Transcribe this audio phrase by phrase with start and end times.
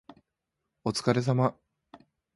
[0.83, 1.55] お疲れ様